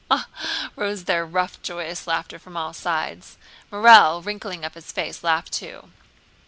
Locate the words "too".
5.53-5.91